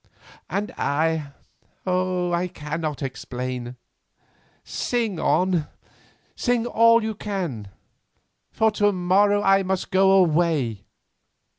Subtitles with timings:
[0.49, 3.75] "And I—oh, I cannot explain!
[4.63, 5.67] Sing on,
[6.35, 7.69] sing all you can,
[8.51, 10.85] for to morrow I must go away."